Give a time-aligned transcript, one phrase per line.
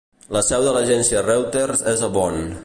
[0.35, 2.45] La seu de l'agència Reuters és a Bonn.